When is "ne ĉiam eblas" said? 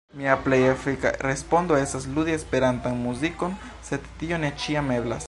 4.47-5.19